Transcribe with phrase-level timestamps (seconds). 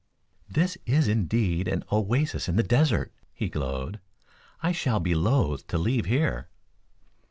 [0.49, 3.99] "This is indeed an oasis in the desert," he glowed.
[4.63, 6.49] "I shall be loath to leave here."